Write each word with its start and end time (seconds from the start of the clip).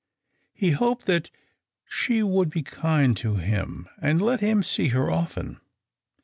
He 0.55 0.71
hoped 0.71 1.05
that 1.05 1.29
she 1.87 2.23
would 2.23 2.49
be 2.49 2.63
kind 2.63 3.15
to 3.17 3.35
him 3.35 3.87
and 4.01 4.19
let 4.19 4.39
him 4.39 4.63
see 4.63 4.87
her 4.87 5.11
often. 5.11 5.61